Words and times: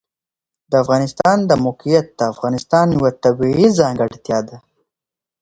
د 0.69 0.73
افغانستان 0.83 1.37
د 1.49 1.51
موقعیت 1.65 2.07
د 2.19 2.21
افغانستان 2.33 2.85
یوه 2.95 3.11
طبیعي 3.23 3.67
ځانګړتیا 3.79 4.39
ده. 4.47 4.57